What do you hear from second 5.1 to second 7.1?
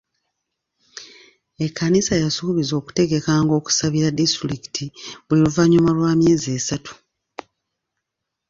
buli luvannyuma lwa -myezi esatu.